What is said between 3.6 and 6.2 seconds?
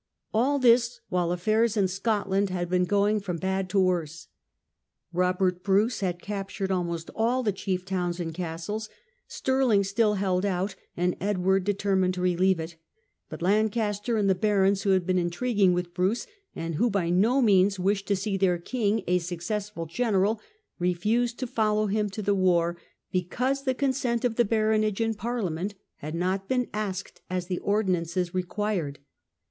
to worse. Robert Bruce